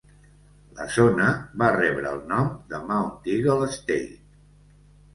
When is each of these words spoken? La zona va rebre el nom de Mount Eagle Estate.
La 0.79 0.87
zona 0.95 1.27
va 1.63 1.69
rebre 1.77 2.15
el 2.15 2.25
nom 2.33 2.51
de 2.75 2.83
Mount 2.91 3.31
Eagle 3.37 3.71
Estate. 3.71 4.05